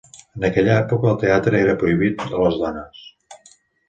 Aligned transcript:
En 0.37 0.45
aquella 0.47 0.77
època, 0.83 1.11
el 1.11 1.19
teatre 1.23 1.59
era 1.65 1.75
prohibit 1.83 2.23
a 2.25 2.31
les 2.45 2.57
dones. 2.63 3.05